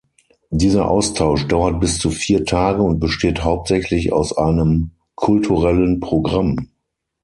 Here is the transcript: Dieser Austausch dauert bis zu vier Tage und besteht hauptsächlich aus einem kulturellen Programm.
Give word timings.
Dieser 0.49 0.89
Austausch 0.89 1.45
dauert 1.47 1.79
bis 1.79 1.99
zu 1.99 2.09
vier 2.09 2.43
Tage 2.43 2.81
und 2.81 2.99
besteht 2.99 3.43
hauptsächlich 3.43 4.11
aus 4.11 4.35
einem 4.35 4.93
kulturellen 5.13 5.99
Programm. 5.99 6.71